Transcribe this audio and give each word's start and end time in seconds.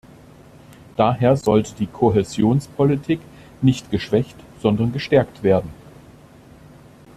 Daher 0.97 1.35
sollte 1.37 1.75
die 1.75 1.85
Kohäsionspolitik 1.85 3.19
nicht 3.61 3.91
geschwächt 3.91 4.35
sondern 4.59 4.91
gestärkt 4.93 5.43
werden. 5.43 5.69